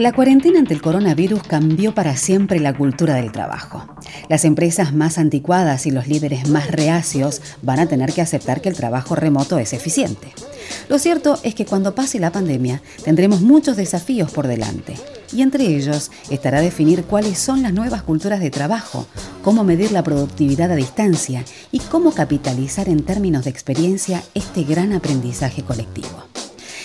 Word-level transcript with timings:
La 0.00 0.12
cuarentena 0.12 0.60
ante 0.60 0.72
el 0.72 0.80
coronavirus 0.80 1.42
cambió 1.42 1.94
para 1.94 2.16
siempre 2.16 2.58
la 2.58 2.72
cultura 2.72 3.16
del 3.16 3.32
trabajo. 3.32 3.86
Las 4.30 4.46
empresas 4.46 4.94
más 4.94 5.18
anticuadas 5.18 5.84
y 5.84 5.90
los 5.90 6.06
líderes 6.06 6.48
más 6.48 6.70
reacios 6.70 7.42
van 7.60 7.80
a 7.80 7.86
tener 7.86 8.14
que 8.14 8.22
aceptar 8.22 8.62
que 8.62 8.70
el 8.70 8.76
trabajo 8.76 9.14
remoto 9.14 9.58
es 9.58 9.74
eficiente. 9.74 10.32
Lo 10.88 10.98
cierto 10.98 11.38
es 11.42 11.54
que 11.54 11.66
cuando 11.66 11.94
pase 11.94 12.18
la 12.18 12.32
pandemia 12.32 12.80
tendremos 13.04 13.42
muchos 13.42 13.76
desafíos 13.76 14.30
por 14.30 14.46
delante. 14.46 14.94
Y 15.34 15.42
entre 15.42 15.66
ellos 15.66 16.10
estará 16.30 16.62
definir 16.62 17.04
cuáles 17.04 17.38
son 17.38 17.60
las 17.60 17.74
nuevas 17.74 18.02
culturas 18.02 18.40
de 18.40 18.48
trabajo, 18.48 19.06
cómo 19.44 19.64
medir 19.64 19.92
la 19.92 20.02
productividad 20.02 20.70
a 20.72 20.76
distancia 20.76 21.44
y 21.72 21.78
cómo 21.78 22.12
capitalizar 22.12 22.88
en 22.88 23.02
términos 23.02 23.44
de 23.44 23.50
experiencia 23.50 24.22
este 24.32 24.64
gran 24.64 24.94
aprendizaje 24.94 25.62
colectivo. 25.62 26.24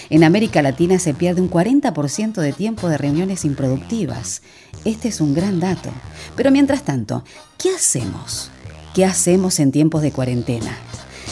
En 0.09 0.23
América 0.23 0.62
Latina 0.62 1.00
se 1.00 1.14
pierde 1.14 1.41
un 1.41 1.50
40% 1.50 2.34
de 2.34 2.54
tiempo 2.54 2.90
de 2.90 2.98
reuniones 2.98 3.44
improductivas. 3.44 4.41
Este 4.84 5.08
es 5.08 5.20
un 5.20 5.34
gran 5.34 5.59
dato. 5.59 5.90
Pero 6.36 6.52
mientras 6.52 6.84
tanto, 6.84 7.23
¿qué 7.58 7.70
hacemos? 7.70 8.52
¿Qué 8.94 9.04
hacemos 9.04 9.60
en 9.60 9.72
tiempos 9.72 10.02
de 10.02 10.12
cuarentena? 10.12 10.77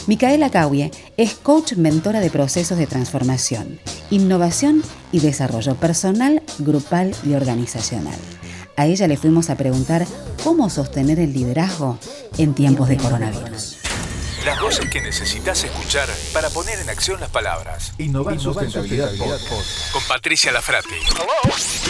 Micaela 0.07 0.49
Cauye 0.49 0.91
es 1.17 1.35
coach 1.35 1.73
mentora 1.73 2.19
de 2.19 2.29
procesos 2.29 2.77
de 2.77 2.87
transformación, 2.87 3.79
innovación 4.09 4.83
y 5.11 5.19
desarrollo 5.19 5.75
personal, 5.75 6.41
grupal 6.59 7.15
y 7.25 7.35
organizacional. 7.35 8.17
A 8.75 8.87
ella 8.87 9.07
le 9.07 9.17
fuimos 9.17 9.49
a 9.49 9.55
preguntar 9.55 10.05
cómo 10.43 10.69
sostener 10.69 11.19
el 11.19 11.31
liderazgo 11.31 11.99
en 12.37 12.53
tiempos 12.53 12.89
de 12.89 12.97
coronavirus. 12.97 13.82
Las 14.45 14.59
voces 14.59 14.89
que 14.89 14.99
necesitas 14.99 15.63
escuchar 15.63 16.09
para 16.33 16.49
poner 16.49 16.77
en 16.77 16.89
acción 16.89 17.17
las 17.21 17.29
palabras. 17.29 17.93
Innovar, 17.97 18.37
Sustentabilidad 18.39 19.07
Podcast. 19.17 19.93
Con 19.93 20.01
Patricia 20.05 20.51
Lafrati. 20.51 20.95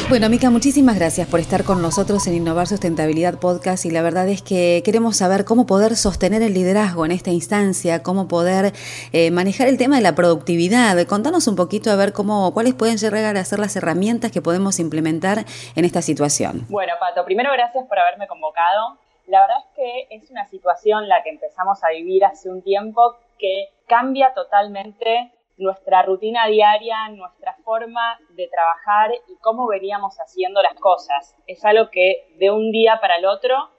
Bueno, 0.07 0.29
Mica, 0.29 0.51
muchísimas 0.51 0.95
gracias 0.95 1.27
por 1.27 1.39
estar 1.39 1.63
con 1.63 1.81
nosotros 1.81 2.27
en 2.27 2.35
Innovar 2.35 2.67
Sustentabilidad 2.67 3.39
Podcast 3.39 3.85
y 3.85 3.89
la 3.89 4.03
verdad 4.03 4.29
es 4.29 4.43
que 4.43 4.83
queremos 4.85 5.17
saber 5.17 5.45
cómo 5.45 5.65
poder 5.65 5.95
sostener 5.95 6.43
el 6.43 6.53
liderazgo 6.53 7.05
en 7.05 7.11
esta 7.11 7.31
instancia, 7.31 8.03
cómo 8.03 8.27
poder 8.27 8.73
eh, 9.13 9.31
manejar 9.31 9.67
el 9.67 9.79
tema 9.79 9.95
de 9.95 10.03
la 10.03 10.13
productividad. 10.13 11.03
Contanos 11.07 11.47
un 11.47 11.55
poquito 11.55 11.89
a 11.89 11.95
ver 11.95 12.13
cómo, 12.13 12.53
cuáles 12.53 12.75
pueden 12.75 12.97
llegar 12.97 13.35
a 13.35 13.45
ser 13.45 13.57
las 13.57 13.75
herramientas 13.77 14.31
que 14.31 14.43
podemos 14.43 14.77
implementar 14.77 15.43
en 15.75 15.85
esta 15.85 16.03
situación. 16.03 16.67
Bueno, 16.69 16.93
Pato, 16.99 17.25
primero 17.25 17.51
gracias 17.51 17.83
por 17.89 17.97
haberme 17.97 18.27
convocado. 18.27 18.99
La 19.27 19.41
verdad 19.41 19.57
es 19.59 19.75
que 19.75 20.15
es 20.15 20.29
una 20.31 20.45
situación 20.45 21.07
la 21.07 21.23
que 21.23 21.29
empezamos 21.29 21.83
a 21.83 21.89
vivir 21.89 22.25
hace 22.25 22.49
un 22.49 22.61
tiempo 22.61 23.15
que 23.39 23.69
cambia 23.87 24.33
totalmente 24.33 25.31
nuestra 25.57 26.01
rutina 26.01 26.47
diaria, 26.47 27.09
nuestra 27.09 27.55
forma 27.63 28.19
de 28.29 28.47
trabajar 28.47 29.11
y 29.27 29.35
cómo 29.37 29.67
veníamos 29.67 30.17
haciendo 30.17 30.61
las 30.61 30.73
cosas. 30.75 31.35
Es 31.47 31.63
algo 31.63 31.89
que 31.89 32.27
de 32.37 32.51
un 32.51 32.71
día 32.71 32.99
para 32.99 33.17
el 33.17 33.25
otro 33.25 33.69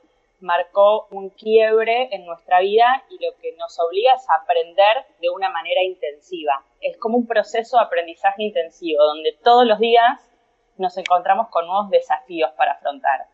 marcó 0.40 1.06
un 1.10 1.30
quiebre 1.30 2.14
en 2.14 2.24
nuestra 2.26 2.60
vida 2.60 3.02
y 3.10 3.14
lo 3.24 3.36
que 3.40 3.54
nos 3.56 3.78
obliga 3.80 4.14
es 4.14 4.28
a 4.30 4.42
aprender 4.42 5.04
de 5.20 5.30
una 5.30 5.50
manera 5.50 5.82
intensiva. 5.82 6.62
Es 6.80 6.96
como 6.98 7.16
un 7.16 7.26
proceso 7.26 7.78
de 7.78 7.84
aprendizaje 7.84 8.42
intensivo, 8.42 9.02
donde 9.02 9.36
todos 9.42 9.66
los 9.66 9.78
días 9.78 10.20
nos 10.76 10.96
encontramos 10.96 11.48
con 11.48 11.66
nuevos 11.66 11.90
desafíos 11.90 12.50
para 12.56 12.72
afrontar. 12.72 13.26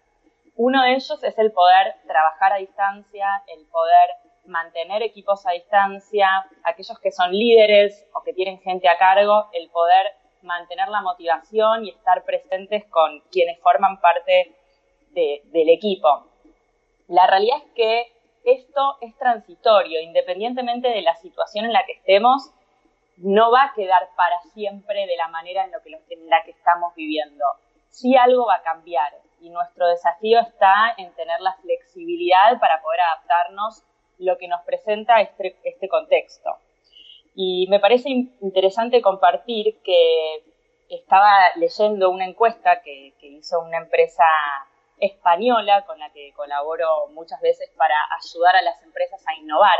Uno 0.62 0.82
de 0.82 0.91
ellos 0.91 1.25
es 1.25 1.38
el 1.38 1.53
poder 1.53 1.94
trabajar 2.06 2.53
a 2.53 2.56
distancia, 2.56 3.26
el 3.47 3.66
poder 3.69 4.10
mantener 4.44 5.03
equipos 5.03 5.47
a 5.47 5.53
distancia, 5.53 6.28
aquellos 6.65 6.98
que 6.98 7.10
son 7.10 7.32
líderes 7.32 8.06
o 8.12 8.22
que 8.22 8.34
tienen 8.34 8.60
gente 8.60 8.87
a 8.87 8.98
cargo, 8.98 9.48
el 9.54 9.71
poder 9.71 10.09
mantener 10.43 10.88
la 10.88 11.00
motivación 11.00 11.87
y 11.87 11.88
estar 11.88 12.25
presentes 12.25 12.84
con 12.91 13.21
quienes 13.32 13.59
forman 13.60 14.03
parte 14.03 14.54
de, 15.12 15.41
del 15.47 15.71
equipo. 15.71 16.26
La 17.09 17.27
realidad 17.27 17.56
es 17.65 17.72
que 17.75 18.12
esto 18.44 18.98
es 19.00 19.16
transitorio, 19.16 20.03
independientemente 20.03 20.88
de 20.88 21.00
la 21.00 21.15
situación 21.15 21.65
en 21.65 21.72
la 21.72 21.87
que 21.87 21.92
estemos, 21.92 22.50
no 23.16 23.50
va 23.50 23.62
a 23.62 23.72
quedar 23.72 24.10
para 24.15 24.38
siempre 24.53 25.06
de 25.06 25.16
la 25.16 25.28
manera 25.28 25.65
en, 25.65 25.71
que, 25.82 26.15
en 26.15 26.28
la 26.28 26.42
que 26.44 26.50
estamos 26.50 26.94
viviendo. 26.94 27.47
Sí 27.88 28.15
algo 28.15 28.44
va 28.44 28.56
a 28.56 28.62
cambiar 28.62 29.10
y 29.40 29.50
nuestro 29.50 29.88
desafío 29.88 30.40
está 30.40 30.94
en 30.96 31.12
tener 31.14 31.40
la 31.40 31.54
flexibilidad 31.54 32.58
para 32.60 32.80
poder 32.82 33.00
adaptarnos 33.00 33.82
lo 34.18 34.36
que 34.38 34.48
nos 34.48 34.60
presenta 34.62 35.20
este, 35.20 35.56
este 35.64 35.88
contexto. 35.88 36.56
Y 37.34 37.66
me 37.68 37.80
parece 37.80 38.08
interesante 38.40 39.00
compartir 39.00 39.80
que 39.82 40.44
estaba 40.90 41.54
leyendo 41.56 42.10
una 42.10 42.26
encuesta 42.26 42.82
que, 42.82 43.14
hizo 43.20 43.60
una 43.60 43.78
empresa 43.78 44.24
española 44.98 45.86
con 45.86 45.98
la 45.98 46.10
que 46.10 46.32
colaboro 46.34 47.08
muchas 47.12 47.40
veces 47.40 47.70
para 47.76 47.94
ayudar 48.22 48.56
a 48.56 48.62
las 48.62 48.82
empresas 48.82 49.24
a 49.26 49.34
innovar, 49.40 49.78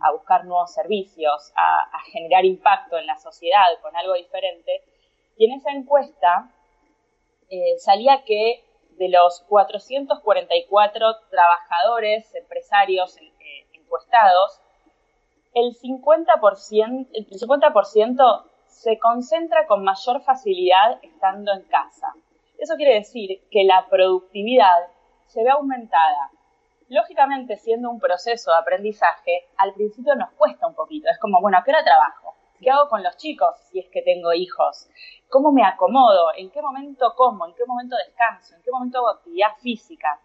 a 0.00 0.12
buscar 0.12 0.44
nuevos 0.44 0.72
servicios, 0.72 1.52
a, 1.56 1.82
a 1.92 2.00
generar 2.12 2.44
impacto 2.44 2.96
en 2.96 3.06
la 3.06 3.18
sociedad 3.18 3.66
con 3.80 3.96
algo 3.96 4.14
diferente. 4.14 4.82
Y 5.36 5.46
en 5.46 5.58
esa 5.58 5.72
encuesta 5.72 6.48
eh, 7.54 7.76
salía 7.78 8.22
que 8.24 8.64
de 8.98 9.08
los 9.08 9.44
444 9.48 11.16
trabajadores, 11.30 12.34
empresarios 12.34 13.16
eh, 13.18 13.66
encuestados, 13.72 14.60
el 15.54 15.74
50%, 15.74 17.08
el 17.12 17.26
50% 17.28 18.44
se 18.66 18.98
concentra 18.98 19.66
con 19.66 19.84
mayor 19.84 20.22
facilidad 20.22 20.98
estando 21.02 21.52
en 21.52 21.62
casa. 21.62 22.14
Eso 22.58 22.76
quiere 22.76 22.94
decir 22.94 23.42
que 23.50 23.64
la 23.64 23.86
productividad 23.88 24.88
se 25.26 25.42
ve 25.42 25.50
aumentada. 25.50 26.30
Lógicamente, 26.88 27.56
siendo 27.56 27.90
un 27.90 27.98
proceso 27.98 28.50
de 28.50 28.58
aprendizaje, 28.58 29.48
al 29.56 29.72
principio 29.74 30.14
nos 30.14 30.30
cuesta 30.32 30.66
un 30.66 30.74
poquito. 30.74 31.08
Es 31.10 31.18
como, 31.18 31.40
bueno, 31.40 31.58
¿a 31.58 31.64
qué 31.64 31.70
hora 31.70 31.84
trabajo? 31.84 32.21
¿Qué 32.62 32.70
hago 32.70 32.88
con 32.88 33.02
los 33.02 33.16
chicos 33.16 33.56
si 33.70 33.80
es 33.80 33.88
que 33.90 34.02
tengo 34.02 34.32
hijos? 34.32 34.88
¿Cómo 35.28 35.50
me 35.50 35.64
acomodo? 35.64 36.28
¿En 36.36 36.48
qué 36.50 36.62
momento 36.62 37.12
como? 37.16 37.44
¿En 37.46 37.54
qué 37.54 37.64
momento 37.66 37.96
descanso? 37.96 38.54
¿En 38.54 38.62
qué 38.62 38.70
momento 38.70 38.98
hago 38.98 39.10
actividad 39.10 39.56
física? 39.60 40.20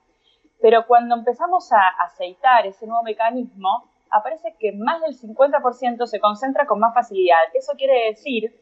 Pero 0.62 0.86
cuando 0.86 1.16
empezamos 1.16 1.72
a 1.72 1.88
aceitar 2.06 2.68
ese 2.68 2.86
nuevo 2.86 3.02
mecanismo, 3.02 3.90
aparece 4.12 4.56
que 4.60 4.72
más 4.72 5.02
del 5.02 5.18
50% 5.18 6.06
se 6.06 6.20
concentra 6.20 6.68
con 6.68 6.80
más 6.80 6.94
facilidad. 6.94 7.38
Eso 7.54 7.74
quiere 7.76 8.06
decir 8.10 8.56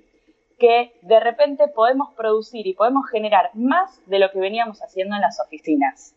que 0.58 0.98
de 1.02 1.20
repente 1.20 1.68
podemos 1.68 2.14
producir 2.16 2.66
y 2.68 2.76
podemos 2.76 3.10
generar 3.10 3.52
más 3.56 4.02
de 4.08 4.20
lo 4.20 4.32
que 4.32 4.40
veníamos 4.40 4.82
haciendo 4.82 5.16
en 5.16 5.22
las 5.22 5.42
oficinas. 5.42 6.16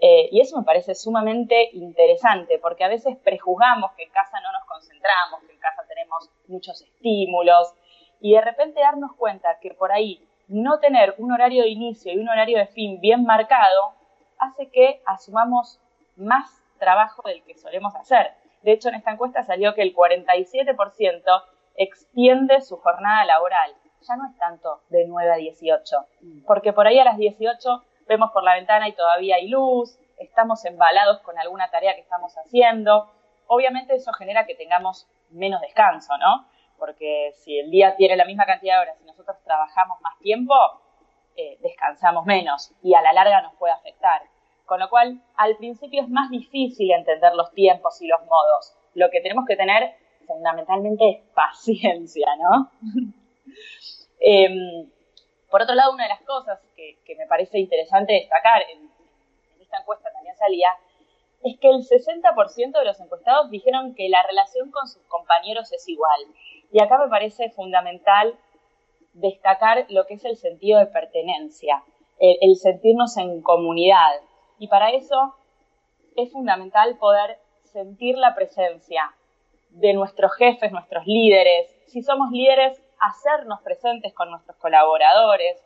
Eh, 0.00 0.28
y 0.30 0.40
eso 0.42 0.58
me 0.58 0.64
parece 0.64 0.94
sumamente 0.94 1.70
interesante, 1.72 2.58
porque 2.58 2.84
a 2.84 2.88
veces 2.88 3.16
prejuzgamos 3.24 3.92
que 3.92 4.02
en 4.02 4.10
casa 4.10 4.38
no 4.40 4.52
nos 4.52 4.68
concentramos, 4.68 5.40
que 5.46 5.54
en 5.54 5.58
casa 5.58 5.75
tenemos 6.06 6.30
muchos 6.48 6.80
estímulos, 6.82 7.74
y 8.20 8.34
de 8.34 8.40
repente 8.40 8.80
darnos 8.80 9.12
cuenta 9.14 9.58
que 9.60 9.74
por 9.74 9.92
ahí 9.92 10.26
no 10.48 10.78
tener 10.78 11.14
un 11.18 11.32
horario 11.32 11.64
de 11.64 11.70
inicio 11.70 12.12
y 12.12 12.18
un 12.18 12.28
horario 12.28 12.58
de 12.58 12.66
fin 12.66 13.00
bien 13.00 13.24
marcado 13.24 13.94
hace 14.38 14.70
que 14.70 15.02
asumamos 15.04 15.80
más 16.16 16.62
trabajo 16.78 17.22
del 17.26 17.42
que 17.42 17.58
solemos 17.58 17.94
hacer. 17.96 18.32
De 18.62 18.72
hecho, 18.72 18.88
en 18.88 18.94
esta 18.94 19.10
encuesta 19.10 19.42
salió 19.42 19.74
que 19.74 19.82
el 19.82 19.94
47% 19.94 21.42
extiende 21.76 22.60
su 22.60 22.76
jornada 22.78 23.24
laboral. 23.24 23.74
Ya 24.02 24.16
no 24.16 24.26
es 24.28 24.36
tanto 24.38 24.82
de 24.88 25.04
9 25.06 25.32
a 25.32 25.36
18, 25.36 25.96
porque 26.46 26.72
por 26.72 26.86
ahí 26.86 26.98
a 26.98 27.04
las 27.04 27.18
18 27.18 27.82
vemos 28.06 28.30
por 28.30 28.44
la 28.44 28.54
ventana 28.54 28.88
y 28.88 28.92
todavía 28.92 29.36
hay 29.36 29.48
luz, 29.48 29.98
estamos 30.18 30.64
embalados 30.64 31.20
con 31.20 31.38
alguna 31.38 31.70
tarea 31.70 31.94
que 31.94 32.02
estamos 32.02 32.34
haciendo. 32.38 33.10
Obviamente 33.48 33.94
eso 33.94 34.12
genera 34.12 34.46
que 34.46 34.54
tengamos 34.54 35.08
menos 35.30 35.60
descanso, 35.60 36.16
¿no? 36.18 36.46
Porque 36.78 37.32
si 37.34 37.58
el 37.58 37.70
día 37.70 37.96
tiene 37.96 38.16
la 38.16 38.24
misma 38.24 38.46
cantidad 38.46 38.76
de 38.76 38.82
horas 38.82 38.96
y 39.00 39.06
nosotros 39.06 39.36
trabajamos 39.44 40.00
más 40.00 40.18
tiempo, 40.18 40.54
eh, 41.36 41.58
descansamos 41.60 42.24
menos 42.24 42.72
y 42.82 42.94
a 42.94 43.02
la 43.02 43.12
larga 43.12 43.42
nos 43.42 43.54
puede 43.54 43.72
afectar. 43.72 44.22
Con 44.64 44.80
lo 44.80 44.88
cual, 44.90 45.22
al 45.36 45.56
principio 45.56 46.02
es 46.02 46.08
más 46.08 46.28
difícil 46.30 46.90
entender 46.90 47.34
los 47.34 47.52
tiempos 47.52 48.00
y 48.02 48.08
los 48.08 48.20
modos. 48.22 48.74
Lo 48.94 49.10
que 49.10 49.20
tenemos 49.20 49.44
que 49.46 49.56
tener 49.56 49.94
fundamentalmente 50.26 51.08
es 51.08 51.18
paciencia, 51.34 52.26
¿no? 52.36 52.70
eh, 54.20 54.88
por 55.50 55.62
otro 55.62 55.74
lado, 55.74 55.92
una 55.92 56.04
de 56.04 56.10
las 56.10 56.22
cosas 56.22 56.60
que, 56.74 56.98
que 57.04 57.14
me 57.16 57.26
parece 57.26 57.58
interesante 57.58 58.14
destacar, 58.14 58.62
en, 58.62 58.80
en, 58.80 59.62
esta 59.62 59.78
encuesta 59.78 60.10
también 60.12 60.36
salía, 60.36 60.68
es 61.46 61.60
que 61.60 61.68
el 61.68 61.82
60% 61.82 62.76
de 62.76 62.84
los 62.84 62.98
encuestados 63.00 63.50
dijeron 63.50 63.94
que 63.94 64.08
la 64.08 64.20
relación 64.24 64.72
con 64.72 64.88
sus 64.88 65.02
compañeros 65.04 65.72
es 65.72 65.88
igual. 65.88 66.20
Y 66.72 66.80
acá 66.80 66.98
me 66.98 67.08
parece 67.08 67.50
fundamental 67.50 68.36
destacar 69.12 69.86
lo 69.88 70.06
que 70.06 70.14
es 70.14 70.24
el 70.24 70.36
sentido 70.36 70.80
de 70.80 70.86
pertenencia, 70.86 71.84
el, 72.18 72.56
sentirnos 72.56 73.16
en 73.16 73.42
comunidad. 73.42 74.20
Y 74.58 74.66
para 74.66 74.90
eso 74.90 75.36
es 76.16 76.32
fundamental 76.32 76.98
poder 76.98 77.38
sentir 77.62 78.18
la 78.18 78.34
presencia 78.34 79.14
de 79.70 79.92
nuestros 79.92 80.34
jefes, 80.34 80.72
nuestros 80.72 81.06
líderes. 81.06 81.72
Si 81.86 82.02
somos 82.02 82.32
líderes, 82.32 82.82
hacernos 82.98 83.60
presentes 83.60 84.12
con 84.14 84.30
nuestros 84.30 84.56
colaboradores, 84.56 85.62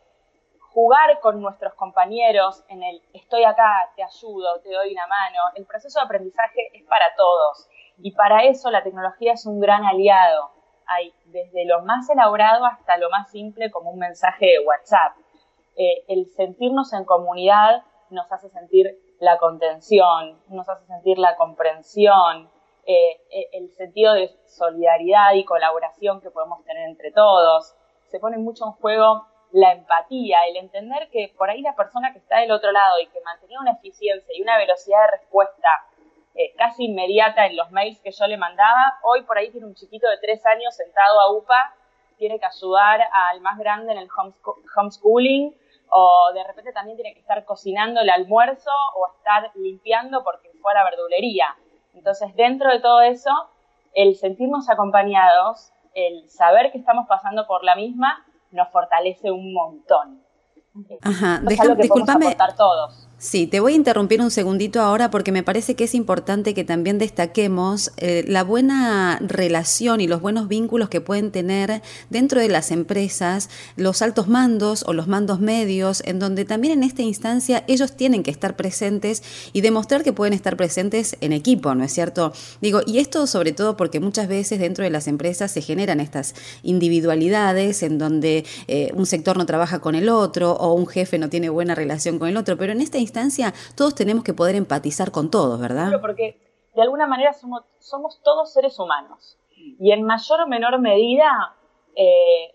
jugar 0.73 1.19
con 1.21 1.41
nuestros 1.41 1.75
compañeros 1.75 2.65
en 2.69 2.83
el 2.83 3.03
estoy 3.13 3.45
acá, 3.45 3.91
te 3.97 4.03
ayudo, 4.03 4.61
te 4.63 4.71
doy 4.71 4.93
una 4.93 5.07
mano. 5.07 5.39
El 5.55 5.67
proceso 5.67 6.01
de 6.01 6.05
aprendizaje 6.05 6.71
es 6.75 6.85
para 6.87 7.07
todos 7.17 7.69
y 7.99 8.13
para 8.13 8.45
eso 8.45 8.71
la 8.71 8.83
tecnología 8.83 9.33
es 9.33 9.47
un 9.47 9.61
gran 9.61 9.85
aliado. 9.85 10.51
Hay 10.87 11.13
desde 11.27 11.67
lo 11.67 11.83
más 11.83 12.09
elaborado 12.11 12.65
hasta 12.65 12.97
lo 12.97 13.11
más 13.11 13.31
simple 13.31 13.71
como 13.71 13.91
un 13.91 13.99
mensaje 13.99 14.47
de 14.47 14.67
WhatsApp. 14.67 15.17
Eh, 15.77 16.05
el 16.09 16.31
sentirnos 16.31 16.93
en 16.93 17.05
comunidad 17.05 17.83
nos 18.11 18.31
hace 18.33 18.49
sentir 18.49 18.99
la 19.21 19.39
contención, 19.39 20.41
nos 20.49 20.69
hace 20.69 20.87
sentir 20.87 21.19
la 21.19 21.37
comprensión, 21.37 22.51
eh, 22.87 23.21
eh, 23.31 23.49
el 23.53 23.71
sentido 23.73 24.15
de 24.15 24.29
solidaridad 24.47 25.35
y 25.35 25.45
colaboración 25.45 26.21
que 26.21 26.31
podemos 26.31 26.65
tener 26.65 26.89
entre 26.89 27.13
todos. 27.13 27.75
Se 28.09 28.19
pone 28.19 28.39
mucho 28.39 28.65
en 28.67 28.73
juego 28.73 29.30
la 29.53 29.73
empatía, 29.73 30.39
el 30.49 30.57
entender 30.57 31.09
que 31.11 31.33
por 31.37 31.51
ahí 31.51 31.61
la 31.63 31.75
persona 31.75 32.13
que 32.13 32.19
está 32.19 32.39
del 32.39 32.53
otro 32.53 32.73
lado 32.73 33.01
y 33.01 33.07
que 33.09 33.21
mantenía 33.23 33.61
una 33.61 33.73
eficiencia 33.73 34.35
y 34.37 34.43
una 34.43 34.59
velocidad 34.59 35.01
de 35.03 35.19
respuesta 35.19 35.69
eh, 36.35 36.55
casi 36.57 36.85
inmediata 36.85 37.47
en 37.47 37.57
los 37.57 37.71
mails 37.73 38.01
que 38.01 38.13
yo 38.13 38.27
le 38.27 38.37
mandaba, 38.37 38.99
hoy 39.03 39.23
por 39.23 39.37
ahí 39.37 39.51
tiene 39.51 39.67
un 39.67 39.75
chiquito 39.75 40.09
de 40.09 40.19
tres 40.19 40.45
años 40.47 40.75
sentado 40.77 41.21
a 41.21 41.33
UPA, 41.33 41.75
tiene 42.17 42.39
que 42.39 42.47
ayudar 42.47 43.01
al 43.13 43.41
más 43.41 43.59
grande 43.59 43.93
en 43.93 43.99
el 43.99 44.09
homeschooling 44.77 45.57
o 45.91 46.33
de 46.33 46.45
repente 46.45 46.73
también 46.73 46.97
tiene 46.97 47.15
que 47.15 47.21
estar 47.21 47.45
cocinando 47.45 48.01
el 48.01 48.11
almuerzo 48.11 48.71
o 48.95 49.09
estar 49.17 49.51
limpiando 49.57 50.23
porque 50.23 50.51
fue 50.63 50.71
a 50.73 50.77
la 50.77 50.85
verdulería. 50.85 51.57
Entonces, 51.95 52.35
dentro 52.37 52.71
de 52.71 52.81
todo 52.81 53.01
eso, 53.01 53.31
el 53.95 54.15
sentirnos 54.15 54.71
acompañados, 54.71 55.73
el 55.95 56.29
saber 56.31 56.71
que 56.71 56.79
estamos 56.79 57.09
pasando 57.09 57.47
por 57.47 57.65
la 57.65 57.75
misma, 57.75 58.25
nos 58.53 58.69
fortalece 58.71 59.31
un 59.31 59.53
montón. 59.53 60.23
Ajá, 61.03 61.41
discúlpame. 61.41 62.37
todos. 62.57 63.10
Sí, 63.23 63.47
te 63.47 63.61
voy 63.61 63.75
a 63.75 63.77
interrumpir 63.77 64.23
un 64.23 64.31
segundito 64.31 64.81
ahora 64.81 65.11
porque 65.11 65.31
me 65.31 65.43
parece 65.43 65.75
que 65.75 65.85
es 65.85 65.95
importante 65.95 66.55
que 66.55 66.65
también 66.65 66.97
destaquemos 66.97 67.93
eh, 67.99 68.25
la 68.27 68.45
buena 68.45 69.19
relación 69.21 70.01
y 70.01 70.07
los 70.07 70.23
buenos 70.23 70.49
vínculos 70.49 70.89
que 70.89 71.03
pueden 71.03 71.31
tener 71.31 71.83
dentro 72.09 72.41
de 72.41 72.49
las 72.49 72.71
empresas 72.71 73.51
los 73.77 74.01
altos 74.01 74.27
mandos 74.27 74.85
o 74.87 74.95
los 74.95 75.07
mandos 75.07 75.39
medios, 75.39 76.03
en 76.07 76.19
donde 76.19 76.47
también 76.47 76.73
en 76.73 76.83
esta 76.83 77.03
instancia 77.03 77.63
ellos 77.69 77.95
tienen 77.95 78.23
que 78.23 78.31
estar 78.31 78.57
presentes 78.57 79.23
y 79.53 79.61
demostrar 79.61 80.03
que 80.03 80.15
pueden 80.15 80.33
estar 80.33 80.57
presentes 80.57 81.19
en 81.21 81.35
equipo, 81.35 81.75
¿no 81.75 81.85
es 81.85 81.93
cierto? 81.93 82.33
Digo, 82.63 82.81
y 82.87 83.01
esto 83.01 83.27
sobre 83.27 83.53
todo 83.53 83.77
porque 83.77 84.01
muchas 84.01 84.29
veces 84.29 84.61
dentro 84.61 84.83
de 84.83 84.89
las 84.89 85.09
empresas 85.09 85.51
se 85.51 85.61
generan 85.61 86.01
estas 86.01 86.35
individualidades 86.63 87.83
en 87.83 87.99
donde 87.99 88.47
eh, 88.67 88.93
un 88.95 89.05
sector 89.05 89.37
no 89.37 89.45
trabaja 89.45 89.81
con 89.81 89.95
el 89.95 90.09
otro 90.09 90.53
o 90.53 90.73
un 90.73 90.87
jefe 90.87 91.19
no 91.19 91.29
tiene 91.29 91.51
buena 91.51 91.75
relación 91.75 92.19
con 92.19 92.31
el 92.31 92.39
otro, 92.39 92.57
pero 92.57 92.73
en 92.73 92.81
esta 92.81 92.97
instancia 92.97 93.10
instancia 93.11 93.53
todos 93.77 93.95
tenemos 93.95 94.25
que 94.25 94.35
poder 94.35 94.55
empatizar 94.55 95.11
con 95.11 95.31
todos, 95.31 95.61
¿verdad? 95.61 95.91
porque 96.01 96.39
de 96.75 96.83
alguna 96.83 97.07
manera 97.07 97.33
somos, 97.33 98.23
todos 98.23 98.53
seres 98.53 98.79
humanos 98.79 99.37
y 99.57 99.93
en 99.93 100.05
mayor 100.05 100.41
o 100.43 100.47
menor 100.47 100.79
medida 100.79 101.55
eh, 101.97 102.55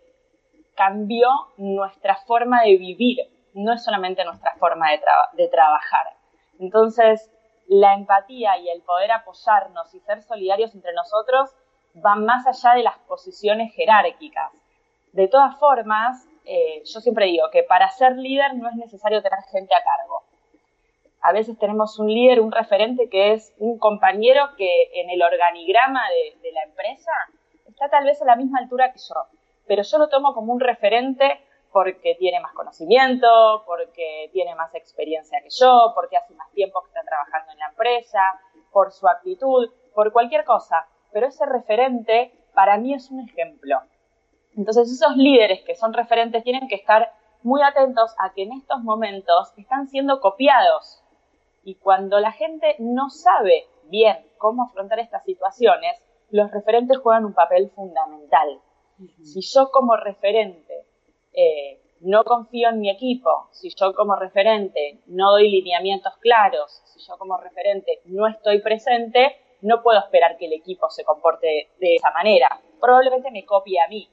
cambió 0.75 1.27
nuestra 1.57 2.15
forma 2.27 2.63
de 2.63 2.77
vivir, 2.77 3.17
no 3.53 3.73
es 3.73 3.83
solamente 3.83 4.23
nuestra 4.25 4.55
forma 4.55 4.91
de, 4.91 5.01
de 5.33 5.47
trabajar. 5.49 6.07
Entonces, 6.59 7.31
la 7.67 7.93
empatía 7.93 8.57
y 8.57 8.69
el 8.69 8.81
poder 8.81 9.11
apoyarnos 9.11 9.93
y 9.93 9.99
ser 9.99 10.23
solidarios 10.23 10.73
entre 10.73 10.93
nosotros 10.93 11.51
van 11.93 12.25
más 12.25 12.45
allá 12.47 12.75
de 12.75 12.83
las 12.83 12.97
posiciones 12.99 13.73
jerárquicas. 13.73 14.51
De 15.13 15.27
todas 15.27 15.57
formas, 15.57 16.27
eh, 16.45 16.83
yo 16.85 16.99
siempre 16.99 17.25
digo 17.27 17.49
que 17.51 17.63
para 17.63 17.89
ser 17.89 18.17
líder 18.17 18.55
no 18.55 18.69
es 18.69 18.75
necesario 18.75 19.21
tener 19.21 19.39
gente 19.51 19.73
a 19.73 19.83
cargo 19.83 20.23
a 21.25 21.31
veces 21.31 21.57
tenemos 21.57 21.97
un 21.97 22.07
líder, 22.07 22.39
un 22.39 22.51
referente 22.51 23.09
que 23.09 23.33
es 23.33 23.51
un 23.57 23.79
compañero 23.79 24.49
que 24.57 24.91
en 24.93 25.09
el 25.09 25.23
organigrama 25.23 26.03
de, 26.41 26.51
la 26.51 26.61
empresa 26.61 27.11
está 27.67 27.89
tal 27.89 28.05
vez 28.05 28.21
a 28.21 28.25
la 28.25 28.35
misma 28.35 28.59
altura 28.59 28.93
que 28.93 28.99
yo, 28.99 29.15
pero 29.65 29.81
yo 29.81 29.97
lo 29.97 30.07
tomo 30.07 30.35
como 30.35 30.53
un 30.53 30.59
referente 30.59 31.41
porque 31.71 32.15
tiene 32.19 32.39
más 32.41 32.53
conocimiento, 32.53 33.63
porque 33.65 34.29
tiene 34.33 34.53
más 34.53 34.75
experiencia 34.75 35.41
que 35.41 35.49
yo, 35.49 35.93
porque 35.95 36.15
hace 36.15 36.35
más 36.35 36.51
tiempo 36.51 36.81
que 36.83 36.89
está 36.89 37.01
trabajando 37.01 37.53
en 37.53 37.57
la 37.57 37.69
empresa, 37.69 38.21
por 38.71 38.91
su 38.91 39.07
actitud, 39.07 39.71
por 39.95 40.13
cualquier 40.13 40.45
cosa. 40.45 40.87
Pero 41.11 41.25
ese 41.25 41.45
referente 41.47 42.31
para 42.53 42.77
mí 42.77 42.93
es 42.93 43.09
un 43.09 43.27
ejemplo. 43.27 43.81
Entonces 44.55 44.91
esos 44.91 45.17
líderes 45.17 45.63
que 45.63 45.75
son 45.75 45.91
referentes 45.91 46.43
tienen 46.43 46.67
que 46.67 46.75
estar 46.75 47.11
muy 47.41 47.63
atentos 47.63 48.13
a 48.19 48.31
que 48.31 48.43
en 48.43 48.53
estos 48.53 48.81
momentos 48.83 49.51
están 49.57 49.87
siendo 49.87 50.21
copiados 50.21 51.01
y 51.65 51.75
cuando 51.75 52.19
la 52.19 52.31
gente 52.31 52.75
no 52.79 53.09
sabe 53.09 53.67
bien 53.85 54.25
cómo 54.37 54.63
afrontar 54.63 54.99
estas 54.99 55.25
situaciones, 55.25 55.99
los 56.29 56.51
referentes 56.51 56.99
juegan 56.99 57.25
un 57.25 57.33
papel 57.33 57.71
fundamental. 57.71 58.61
Si 59.23 59.41
yo 59.41 59.71
como 59.71 59.97
referente 59.97 60.85
eh, 61.33 61.81
no 62.01 62.23
confío 62.23 62.69
en 62.69 62.79
mi 62.79 62.89
equipo, 62.89 63.49
si 63.51 63.69
yo 63.75 63.93
como 63.93 64.15
referente 64.15 65.01
no 65.07 65.31
doy 65.31 65.49
lineamientos 65.49 66.13
claros, 66.17 66.81
si 66.85 66.99
yo 67.05 67.17
como 67.17 67.37
referente 67.37 67.99
no 68.05 68.27
estoy 68.27 68.61
presente, 68.61 69.35
no 69.61 69.81
puedo 69.81 69.99
esperar 69.99 70.37
que 70.37 70.45
el 70.45 70.53
equipo 70.53 70.89
se 70.91 71.03
comporte 71.03 71.71
de 71.79 71.95
esa 71.95 72.11
manera. 72.11 72.61
Probablemente 72.79 73.31
me 73.31 73.43
copie 73.43 73.81
a 73.81 73.87
mí. 73.87 74.07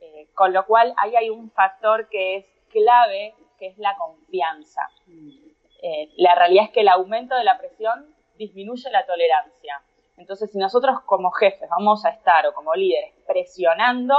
Eh, 0.00 0.28
con 0.34 0.52
lo 0.52 0.64
cual 0.66 0.94
ahí 0.98 1.16
hay 1.16 1.30
un 1.30 1.50
factor 1.50 2.08
que 2.08 2.36
es 2.36 2.46
clave, 2.70 3.34
que 3.58 3.66
es 3.66 3.78
la 3.78 3.96
confianza. 3.96 4.82
Mm. 5.06 5.43
Eh, 5.86 6.14
la 6.16 6.34
realidad 6.34 6.64
es 6.64 6.70
que 6.70 6.80
el 6.80 6.88
aumento 6.88 7.34
de 7.34 7.44
la 7.44 7.58
presión 7.58 8.06
disminuye 8.38 8.90
la 8.90 9.04
tolerancia. 9.04 9.82
Entonces, 10.16 10.50
si 10.50 10.56
nosotros 10.56 11.00
como 11.04 11.30
jefes 11.30 11.68
vamos 11.68 12.06
a 12.06 12.08
estar 12.08 12.46
o 12.46 12.54
como 12.54 12.74
líderes 12.74 13.12
presionando, 13.26 14.14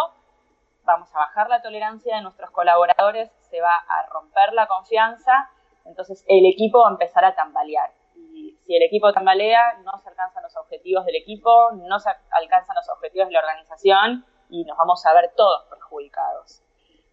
vamos 0.84 1.10
a 1.16 1.18
bajar 1.22 1.50
la 1.50 1.64
tolerancia 1.64 2.18
de 2.18 2.22
nuestros 2.22 2.52
colaboradores, 2.52 3.32
se 3.50 3.62
va 3.62 3.78
a 3.78 4.06
romper 4.12 4.54
la 4.54 4.68
confianza, 4.68 5.50
entonces 5.86 6.24
el 6.28 6.46
equipo 6.46 6.82
va 6.82 6.90
a 6.90 6.92
empezar 6.92 7.26
a 7.26 7.34
tambalear. 7.34 7.92
Y 8.14 8.56
si 8.64 8.76
el 8.76 8.84
equipo 8.84 9.12
tambalea, 9.12 9.80
no 9.84 9.98
se 9.98 10.10
alcanzan 10.10 10.44
los 10.44 10.56
objetivos 10.58 11.04
del 11.06 11.16
equipo, 11.16 11.72
no 11.72 12.00
se 12.00 12.12
alcanzan 12.30 12.76
los 12.76 12.88
objetivos 12.90 13.30
de 13.30 13.34
la 13.34 13.40
organización 13.40 14.24
y 14.52 14.66
nos 14.66 14.78
vamos 14.78 15.04
a 15.08 15.16
ver 15.16 15.34
todos 15.36 15.64
perjudicados. 15.72 16.62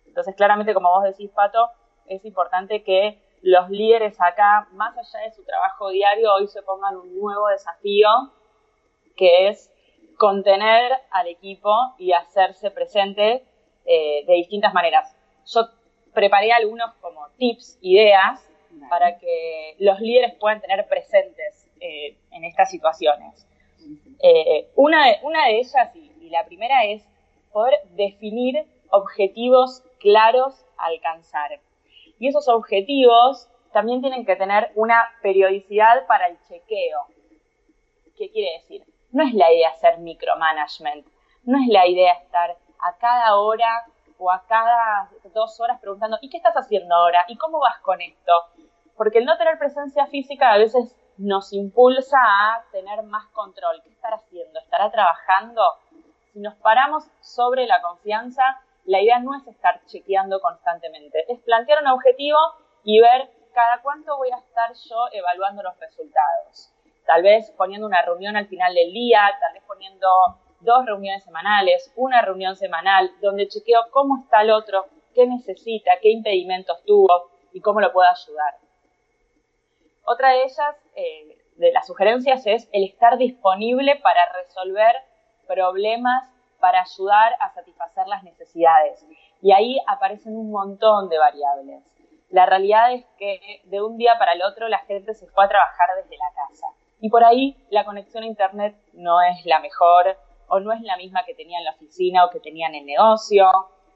Entonces, 0.05 0.35
claramente, 0.37 0.75
como 0.75 0.91
vos 0.91 1.05
decís, 1.05 1.31
Pato, 1.31 1.71
es 2.05 2.23
importante 2.27 2.85
que 2.85 3.32
los 3.43 3.69
líderes 3.71 4.21
acá, 4.21 4.69
más 4.73 4.97
allá 4.97 5.25
de 5.25 5.33
su 5.33 5.45
trabajo 5.45 5.91
diario, 5.91 6.33
hoy 6.35 6.47
se 6.47 6.63
pongan 6.63 6.97
un 6.97 7.19
nuevo 7.21 7.49
desafío, 7.49 8.09
que 9.17 9.49
es 9.49 9.71
contener 10.17 10.93
al 11.11 11.27
equipo 11.27 11.75
y 11.99 12.13
hacerse 12.13 12.71
presente 12.71 13.45
eh, 13.85 14.25
de 14.27 14.35
distintas 14.35 14.73
maneras. 14.73 15.15
Yo 15.47 15.69
preparé 16.15 16.53
algunos 16.53 16.95
como 17.01 17.29
tips, 17.37 17.79
ideas, 17.81 18.49
para 18.89 19.19
que 19.19 19.77
los 19.79 20.01
líderes 20.01 20.35
puedan 20.35 20.61
tener 20.61 20.87
presentes 20.89 21.69
eh, 21.81 22.17
en 22.31 22.45
estas 22.45 22.71
situaciones. 22.71 23.47
Eh, 24.23 24.71
una, 24.77 25.09
de, 25.09 25.19
una 25.23 25.47
de 25.47 25.59
ellas, 25.59 25.95
y, 25.95 26.13
y 26.21 26.31
la 26.31 26.47
primera, 26.47 26.85
es 26.85 27.05
poder 27.53 27.75
definir 27.91 28.65
objetivos 28.91 29.83
claros 29.99 30.65
a 30.79 30.87
alcanzar. 30.87 31.61
Y 32.23 32.29
esos 32.29 32.47
objetivos 32.47 33.49
también 33.73 34.01
tienen 34.01 34.25
que 34.25 34.37
tener 34.37 34.71
una 34.77 35.11
periodicidad 35.23 36.07
para 36.07 36.29
el 36.29 36.39
chequeo. 36.45 37.01
¿Qué 38.17 38.31
quiere 38.31 38.61
decir? 38.61 38.85
No 39.11 39.25
es 39.25 39.35
la 39.35 39.53
idea 39.53 39.71
hacer 39.71 39.99
micromanagement, 39.99 41.05
no 41.43 41.59
es 41.59 41.67
la 41.67 41.85
idea 41.89 42.13
estar 42.13 42.57
a 42.79 42.97
cada 42.99 43.35
hora 43.35 43.87
o 44.19 44.31
a 44.31 44.47
cada 44.47 45.11
dos 45.35 45.59
horas 45.59 45.81
preguntando, 45.81 46.17
¿y 46.21 46.31
qué 46.31 46.37
estás 46.37 46.55
haciendo 46.55 46.95
ahora? 46.95 47.25
¿Y 47.27 47.37
cómo 47.37 47.59
vas 47.59 47.81
con 47.81 48.01
esto? 48.01 48.33
Porque 48.97 49.19
el 49.19 49.25
no 49.25 49.37
tener 49.37 49.59
presencia 49.59 50.07
física 50.07 50.53
a 50.53 50.59
veces 50.59 50.95
nos 51.17 51.53
impulsa 51.53 52.19
a 52.21 52.63
tener 52.71 53.03
más 53.03 53.27
control. 53.33 53.83
¿Qué 53.83 53.91
estará 53.91 54.15
haciendo? 54.15 54.61
¿Estará 54.61 54.93
trabajando? 54.93 55.61
Si 56.33 56.39
nos 56.39 56.55
paramos 56.55 57.03
sobre 57.21 57.67
la 57.67 57.83
confianza, 57.83 58.61
la 58.85 59.01
idea 59.01 59.19
no 59.19 59.35
es 59.37 59.47
estar 59.47 59.85
chequeando 59.87 60.41
constantemente, 60.41 61.25
es 61.29 61.41
plantear 61.41 61.83
un 61.83 61.89
objetivo 61.89 62.39
y 62.85 63.01
ver 63.01 63.31
cada 63.55 63.81
cuánto 63.83 64.17
voy 64.17 64.31
a 64.31 64.39
estar 64.39 64.73
yo 64.73 65.07
evaluando 65.13 65.63
los 65.63 65.79
resultados. 65.79 66.71
tal 67.05 67.23
vez 67.23 67.51
poniendo 67.57 67.87
una 67.87 68.01
reunión 68.03 68.37
al 68.37 68.47
final 68.47 68.75
del 68.75 68.93
día, 68.93 69.23
tal 69.41 69.55
vez 69.55 69.63
poniendo 69.67 70.07
dos 70.61 70.87
reuniones 70.87 71.25
semanales, 71.25 71.93
una 71.97 72.23
reunión 72.23 72.55
semanal, 72.55 73.11
donde 73.21 73.49
chequeo 73.49 73.91
cómo 73.91 74.19
está 74.23 74.43
el 74.43 74.51
otro, 74.53 74.87
qué 75.13 75.27
necesita, 75.27 75.93
qué 76.01 76.11
impedimentos 76.11 76.83
tuvo 76.85 77.31
y 77.53 77.61
cómo 77.61 77.81
lo 77.81 77.93
puedo 77.93 78.09
ayudar. 78.09 78.55
Otra 80.05 80.31
de 80.31 80.45
ellas, 80.45 80.77
eh, 80.95 81.39
de 81.57 81.73
las 81.73 81.87
sugerencias, 81.87 82.47
es 82.47 82.69
el 82.73 82.85
estar 82.85 83.19
disponible 83.19 83.97
para 83.97 84.21
resolver 84.33 84.95
problemas, 85.47 86.32
para 86.63 86.83
ayudar 86.83 87.33
a 87.41 87.51
satisfacer 87.51 88.07
las 88.07 88.23
necesidades. 88.23 89.05
Y 89.43 89.51
ahí 89.51 89.81
aparecen 89.89 90.37
un 90.37 90.53
montón 90.53 91.09
de 91.09 91.19
variables. 91.19 91.83
La 92.31 92.47
realidad 92.47 92.93
es 92.93 93.05
que 93.19 93.61
de 93.65 93.83
un 93.83 93.99
día 93.99 94.13
para 94.17 94.35
el 94.35 94.43
otro 94.45 94.69
la 94.69 94.79
gente 94.79 95.13
se 95.13 95.27
fue 95.27 95.45
a 95.45 95.49
trabajar 95.49 95.89
desde 95.97 96.17
la 96.17 96.31
casa. 96.35 96.69
Y 97.01 97.11
por 97.11 97.25
ahí 97.25 97.57
la 97.71 97.85
conexión 97.85 98.23
a 98.23 98.27
Internet 98.27 98.77
no 98.93 99.21
es 99.23 99.45
la 99.45 99.59
mejor 99.59 100.17
o 100.47 100.61
no 100.61 100.73
es 100.73 100.81
la 100.83 100.97
misma 100.97 101.25
que 101.25 101.35
tenía 101.35 101.59
en 101.59 101.65
la 101.65 101.73
oficina 101.73 102.25
o 102.25 102.31
que 102.31 102.39
tenía 102.39 102.69
en 102.69 102.77
el 102.77 102.87
negocio. 102.87 103.51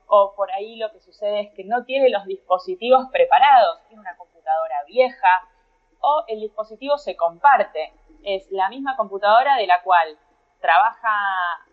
O 0.09 0.35
por 0.35 0.51
ahí 0.51 0.75
lo 0.75 0.91
que 0.91 0.99
sucede 0.99 1.43
es 1.43 1.55
que 1.55 1.63
no 1.63 1.85
tiene 1.85 2.11
los 2.11 2.25
dispositivos 2.27 3.07
preparados, 3.13 3.79
tiene 3.87 4.01
una 4.01 4.17
computadora 4.17 4.83
vieja 4.89 5.29
o 6.01 6.25
el 6.27 6.41
dispositivo 6.41 6.99
se 6.99 7.17
comparte. 7.17 7.93
Es 8.25 8.51
la 8.51 8.69
misma 8.71 8.97
computadora 8.97 9.55
de 9.57 9.69
la 9.69 9.81
cual 9.83 10.19
trabaja 10.61 11.15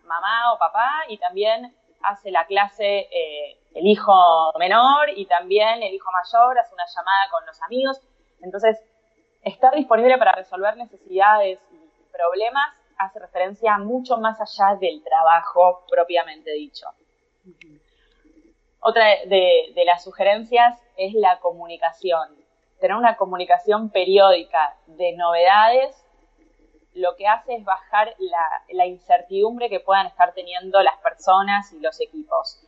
mamá 0.04 0.52
o 0.52 0.58
papá 0.58 1.04
y 1.08 1.18
también 1.18 1.74
hace 2.02 2.30
la 2.30 2.46
clase 2.46 3.08
eh, 3.10 3.58
el 3.74 3.86
hijo 3.86 4.52
menor 4.58 5.10
y 5.14 5.26
también 5.26 5.82
el 5.82 5.94
hijo 5.94 6.10
mayor 6.12 6.58
hace 6.58 6.74
una 6.74 6.86
llamada 6.86 7.30
con 7.30 7.46
los 7.46 7.60
amigos. 7.62 8.00
Entonces, 8.42 8.80
estar 9.42 9.74
disponible 9.74 10.18
para 10.18 10.32
resolver 10.32 10.76
necesidades 10.76 11.58
y 11.72 11.78
problemas 12.12 12.74
hace 12.98 13.18
referencia 13.18 13.78
mucho 13.78 14.18
más 14.18 14.40
allá 14.40 14.76
del 14.76 15.02
trabajo 15.02 15.84
propiamente 15.88 16.52
dicho. 16.52 16.86
Otra 18.80 19.04
de, 19.26 19.72
de 19.74 19.84
las 19.84 20.04
sugerencias 20.04 20.78
es 20.96 21.14
la 21.14 21.40
comunicación. 21.40 22.36
Tener 22.80 22.96
una 22.96 23.16
comunicación 23.16 23.90
periódica 23.90 24.76
de 24.86 25.12
novedades 25.12 26.03
lo 26.94 27.16
que 27.16 27.26
hace 27.26 27.56
es 27.56 27.64
bajar 27.64 28.14
la, 28.72 28.86
incertidumbre 28.86 29.68
que 29.68 29.80
puedan 29.80 30.06
estar 30.06 30.32
teniendo 30.32 30.82
las 30.82 30.96
personas 30.98 31.72
y 31.72 31.80
los 31.80 32.00
equipos. 32.00 32.66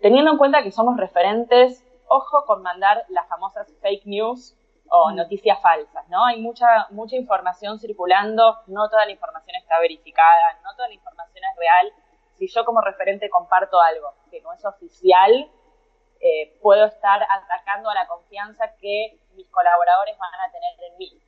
Teniendo 0.00 0.30
en 0.30 0.38
cuenta 0.38 0.62
que 0.62 0.72
somos 0.72 0.96
referentes, 0.96 1.84
ojo 2.08 2.44
con 2.46 2.62
mandar 2.62 3.04
las 3.08 3.28
famosas 3.28 3.72
fake 3.82 4.06
news 4.06 4.56
o 4.88 5.10
mm. 5.10 5.16
noticias 5.16 5.60
falsas, 5.60 6.08
¿no? 6.08 6.24
Hay 6.24 6.40
mucha, 6.40 6.86
mucha 6.90 7.16
información 7.16 7.78
circulando, 7.78 8.58
no 8.66 8.88
toda 8.88 9.04
la 9.04 9.12
información 9.12 9.56
está 9.56 9.78
verificada, 9.80 10.58
no 10.64 10.74
toda 10.74 10.88
la 10.88 10.94
información 10.94 11.44
es 11.44 11.58
real. 11.58 11.92
Si 12.38 12.48
yo 12.48 12.64
como 12.64 12.80
referente 12.80 13.28
comparto 13.28 13.80
algo 13.80 14.14
que 14.30 14.40
no 14.40 14.52
es 14.52 14.64
oficial, 14.64 15.50
eh, 16.20 16.58
puedo 16.62 16.86
estar 16.86 17.22
atacando 17.22 17.90
a 17.90 17.94
la 17.94 18.06
confianza 18.06 18.74
que 18.80 19.18
mis 19.34 19.48
colaboradores 19.50 20.16
van 20.18 20.34
a 20.34 20.50
tener 20.50 20.90
en 20.90 20.98
mí. 20.98 21.27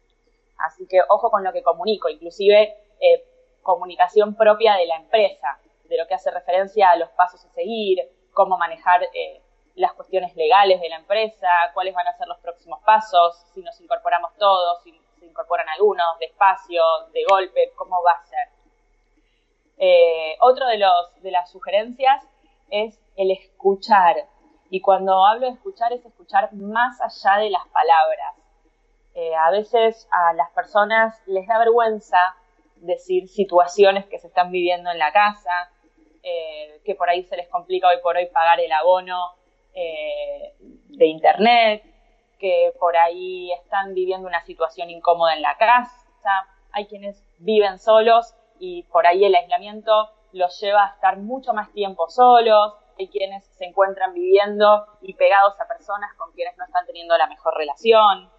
Así 0.60 0.86
que 0.86 1.00
ojo 1.08 1.30
con 1.30 1.44
lo 1.44 1.52
que 1.52 1.62
comunico, 1.62 2.08
inclusive 2.08 2.76
eh, 3.00 3.24
comunicación 3.62 4.34
propia 4.34 4.74
de 4.74 4.86
la 4.86 4.96
empresa, 4.96 5.58
de 5.84 5.96
lo 5.96 6.06
que 6.06 6.14
hace 6.14 6.30
referencia 6.30 6.90
a 6.90 6.96
los 6.96 7.10
pasos 7.10 7.44
a 7.44 7.50
seguir, 7.50 7.98
cómo 8.32 8.56
manejar 8.56 9.02
eh, 9.14 9.42
las 9.74 9.92
cuestiones 9.94 10.34
legales 10.36 10.80
de 10.80 10.88
la 10.88 10.96
empresa, 10.96 11.48
cuáles 11.74 11.94
van 11.94 12.06
a 12.06 12.16
ser 12.16 12.28
los 12.28 12.38
próximos 12.38 12.80
pasos, 12.84 13.44
si 13.52 13.62
nos 13.62 13.80
incorporamos 13.80 14.36
todos, 14.36 14.82
si 14.82 14.92
se 15.18 15.26
incorporan 15.26 15.68
algunos, 15.68 16.18
despacio, 16.18 16.82
de 17.12 17.24
golpe, 17.28 17.72
cómo 17.76 18.02
va 18.02 18.12
a 18.12 18.24
ser. 18.24 18.48
Eh, 19.78 20.36
otro 20.40 20.66
de, 20.66 20.78
los, 20.78 21.22
de 21.22 21.30
las 21.30 21.50
sugerencias 21.50 22.22
es 22.70 23.00
el 23.16 23.30
escuchar. 23.30 24.26
Y 24.68 24.80
cuando 24.80 25.26
hablo 25.26 25.46
de 25.46 25.54
escuchar 25.54 25.92
es 25.92 26.04
escuchar 26.04 26.52
más 26.52 27.00
allá 27.00 27.38
de 27.38 27.50
las 27.50 27.66
palabras. 27.68 28.39
Eh, 29.14 29.34
a 29.34 29.50
veces 29.50 30.08
a 30.12 30.32
las 30.34 30.50
personas 30.50 31.20
les 31.26 31.46
da 31.46 31.58
vergüenza 31.58 32.18
decir 32.76 33.28
situaciones 33.28 34.06
que 34.06 34.18
se 34.18 34.28
están 34.28 34.50
viviendo 34.50 34.90
en 34.90 34.98
la 34.98 35.12
casa, 35.12 35.70
eh, 36.22 36.80
que 36.84 36.94
por 36.94 37.10
ahí 37.10 37.24
se 37.24 37.36
les 37.36 37.48
complica 37.48 37.88
hoy 37.88 37.96
por 38.02 38.16
hoy 38.16 38.26
pagar 38.26 38.60
el 38.60 38.70
abono 38.72 39.34
eh, 39.74 40.54
de 40.60 41.06
internet, 41.06 41.82
que 42.38 42.72
por 42.78 42.96
ahí 42.96 43.52
están 43.52 43.94
viviendo 43.94 44.26
una 44.28 44.42
situación 44.42 44.90
incómoda 44.90 45.34
en 45.34 45.42
la 45.42 45.56
casa, 45.56 46.48
hay 46.72 46.86
quienes 46.86 47.22
viven 47.38 47.78
solos 47.78 48.34
y 48.58 48.84
por 48.84 49.06
ahí 49.06 49.24
el 49.24 49.34
aislamiento 49.34 50.10
los 50.32 50.60
lleva 50.60 50.84
a 50.84 50.94
estar 50.94 51.16
mucho 51.16 51.52
más 51.52 51.72
tiempo 51.72 52.08
solos, 52.08 52.74
hay 52.98 53.08
quienes 53.08 53.44
se 53.56 53.64
encuentran 53.64 54.14
viviendo 54.14 54.86
y 55.00 55.14
pegados 55.14 55.58
a 55.60 55.66
personas 55.66 56.14
con 56.14 56.32
quienes 56.32 56.56
no 56.56 56.64
están 56.64 56.86
teniendo 56.86 57.16
la 57.16 57.26
mejor 57.26 57.56
relación. 57.56 58.30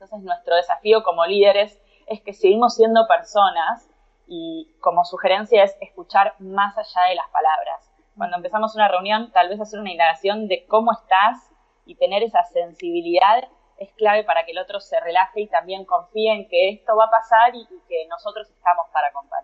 Entonces 0.00 0.22
nuestro 0.22 0.54
desafío 0.54 1.02
como 1.02 1.26
líderes 1.26 1.76
es 2.06 2.22
que 2.22 2.32
seguimos 2.32 2.76
siendo 2.76 3.08
personas 3.08 3.90
y 4.28 4.72
como 4.78 5.04
sugerencia 5.04 5.64
es 5.64 5.76
escuchar 5.80 6.36
más 6.38 6.78
allá 6.78 7.08
de 7.08 7.16
las 7.16 7.28
palabras. 7.30 7.92
Cuando 8.16 8.36
empezamos 8.36 8.76
una 8.76 8.86
reunión, 8.86 9.32
tal 9.32 9.48
vez 9.48 9.60
hacer 9.60 9.80
una 9.80 9.90
indagación 9.90 10.46
de 10.46 10.64
cómo 10.68 10.92
estás 10.92 11.50
y 11.84 11.96
tener 11.96 12.22
esa 12.22 12.44
sensibilidad 12.44 13.48
es 13.78 13.92
clave 13.94 14.22
para 14.22 14.44
que 14.44 14.52
el 14.52 14.58
otro 14.58 14.78
se 14.78 15.00
relaje 15.00 15.40
y 15.40 15.48
también 15.48 15.84
confíe 15.84 16.32
en 16.32 16.48
que 16.48 16.68
esto 16.68 16.94
va 16.94 17.06
a 17.06 17.10
pasar 17.10 17.56
y, 17.56 17.66
que 17.88 18.06
nosotros 18.08 18.48
estamos 18.50 18.86
para 18.92 19.08
acompañarlo. 19.08 19.37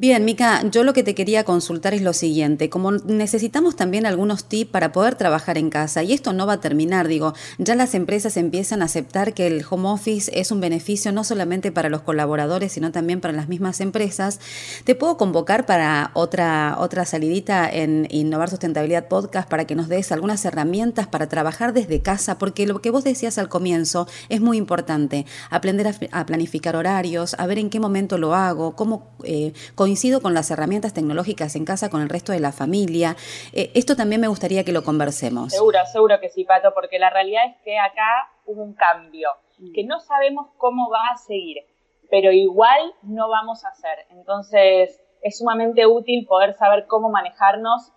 Bien, 0.00 0.24
Mica, 0.24 0.62
yo 0.70 0.84
lo 0.84 0.92
que 0.92 1.02
te 1.02 1.16
quería 1.16 1.42
consultar 1.42 1.92
es 1.92 2.02
lo 2.02 2.12
siguiente, 2.12 2.70
como 2.70 2.92
necesitamos 2.92 3.74
también 3.74 4.06
algunos 4.06 4.44
tips 4.44 4.70
para 4.70 4.92
poder 4.92 5.16
trabajar 5.16 5.58
en 5.58 5.70
casa, 5.70 6.04
y 6.04 6.12
esto 6.12 6.32
no 6.32 6.46
va 6.46 6.52
a 6.52 6.60
terminar, 6.60 7.08
digo, 7.08 7.34
ya 7.58 7.74
las 7.74 7.96
empresas 7.96 8.36
empiezan 8.36 8.80
a 8.80 8.84
aceptar 8.84 9.34
que 9.34 9.48
el 9.48 9.64
home 9.68 9.88
office 9.88 10.30
es 10.32 10.52
un 10.52 10.60
beneficio 10.60 11.10
no 11.10 11.24
solamente 11.24 11.72
para 11.72 11.88
los 11.88 12.02
colaboradores, 12.02 12.70
sino 12.70 12.92
también 12.92 13.20
para 13.20 13.34
las 13.34 13.48
mismas 13.48 13.80
empresas, 13.80 14.38
te 14.84 14.94
puedo 14.94 15.16
convocar 15.16 15.66
para 15.66 16.12
otra, 16.14 16.76
otra 16.78 17.04
salidita 17.04 17.68
en 17.68 18.06
Innovar 18.08 18.50
Sustentabilidad 18.50 19.08
Podcast 19.08 19.50
para 19.50 19.64
que 19.64 19.74
nos 19.74 19.88
des 19.88 20.12
algunas 20.12 20.44
herramientas 20.44 21.08
para 21.08 21.28
trabajar 21.28 21.72
desde 21.72 22.02
casa, 22.02 22.38
porque 22.38 22.68
lo 22.68 22.80
que 22.80 22.92
vos 22.92 23.02
decías 23.02 23.36
al 23.36 23.48
comienzo 23.48 24.06
es 24.28 24.40
muy 24.40 24.58
importante. 24.58 25.26
Aprender 25.50 25.92
a, 26.12 26.24
planificar 26.24 26.76
horarios, 26.76 27.34
a 27.36 27.48
ver 27.48 27.58
en 27.58 27.68
qué 27.68 27.80
momento 27.80 28.16
lo 28.16 28.36
hago, 28.36 28.76
cómo 28.76 29.10
eh, 29.24 29.52
coincido 29.88 30.20
con 30.20 30.34
las 30.34 30.50
herramientas 30.50 30.92
tecnológicas 30.92 31.56
en 31.56 31.64
casa 31.64 31.88
con 31.88 32.02
el 32.02 32.10
resto 32.10 32.32
de 32.32 32.40
la 32.40 32.52
familia. 32.52 33.16
Eh, 33.54 33.70
esto 33.74 33.96
también 33.96 34.20
me 34.20 34.28
gustaría 34.28 34.62
que 34.62 34.72
lo 34.72 34.84
conversemos. 34.84 35.54
Seguro, 35.54 35.78
seguro 35.90 36.20
que 36.20 36.28
sí, 36.28 36.44
Pato, 36.44 36.74
porque 36.74 36.98
la 36.98 37.08
realidad 37.08 37.46
es 37.46 37.56
que 37.64 37.78
acá 37.78 38.30
hubo 38.44 38.62
un 38.62 38.74
cambio, 38.74 39.30
mm. 39.58 39.72
que 39.72 39.84
no 39.84 39.98
sabemos 40.00 40.48
cómo 40.58 40.90
va 40.90 41.08
a 41.14 41.16
seguir, 41.16 41.64
pero 42.10 42.32
igual 42.32 42.92
no 43.02 43.30
vamos 43.30 43.64
a 43.64 43.68
hacer. 43.68 44.04
Entonces, 44.10 45.00
es 45.22 45.38
sumamente 45.38 45.86
útil 45.86 46.26
poder 46.26 46.52
saber 46.52 46.84
cómo 46.86 47.08
manejarnos 47.08 47.90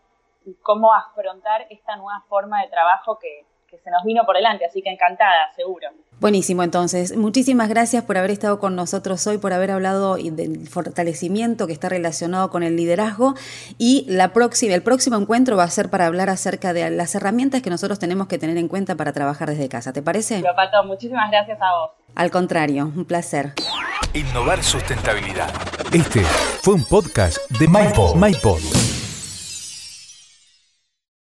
y 0.46 0.56
cómo 0.62 0.94
afrontar 0.94 1.68
esta 1.72 1.98
nueva 1.98 2.24
forma 2.30 2.62
de 2.62 2.70
trabajo 2.70 3.20
que, 3.20 3.46
que 3.72 3.78
se 3.78 3.90
nos 3.90 4.04
vino 4.04 4.24
por 4.26 4.36
delante, 4.36 4.66
así 4.66 4.82
que 4.82 4.90
encantada, 4.90 5.52
seguro. 5.56 5.88
Buenísimo, 6.20 6.62
entonces, 6.62 7.16
muchísimas 7.16 7.70
gracias 7.70 8.04
por 8.04 8.18
haber 8.18 8.30
estado 8.30 8.60
con 8.60 8.76
nosotros 8.76 9.26
hoy, 9.26 9.38
por 9.38 9.54
haber 9.54 9.72
hablado 9.72 10.18
del 10.18 10.68
fortalecimiento 10.68 11.66
que 11.66 11.74
está 11.74 11.90
relacionado 11.90 12.50
con 12.52 12.64
el 12.64 12.76
liderazgo 12.76 13.34
y 13.78 14.06
la 14.08 14.34
próxima, 14.34 14.76
el 14.76 14.84
próximo 14.84 15.16
encuentro 15.16 15.56
va 15.56 15.64
a 15.64 15.70
ser 15.70 15.90
para 15.90 16.06
hablar 16.06 16.30
acerca 16.30 16.74
de 16.74 16.92
las 16.92 17.16
herramientas 17.16 17.62
que 17.62 17.70
nosotros 17.70 17.98
tenemos 17.98 18.28
que 18.28 18.38
tener 18.38 18.58
en 18.58 18.68
cuenta 18.68 18.96
para 18.96 19.14
trabajar 19.14 19.50
desde 19.50 19.70
casa, 19.70 19.94
¿te 19.94 20.02
parece? 20.02 20.44
Pato, 20.56 20.84
muchísimas 20.84 21.32
gracias 21.32 21.60
a 21.62 21.72
vos. 21.72 21.92
Al 22.14 22.30
contrario, 22.30 22.92
un 22.94 23.06
placer. 23.06 23.54
Innovar 24.14 24.62
sustentabilidad. 24.62 25.50
Este 25.94 26.22
fue 26.62 26.74
un 26.74 26.84
podcast 26.84 27.38
de 27.58 27.68
MyPod. 27.68 28.16
MyPod 28.16 28.91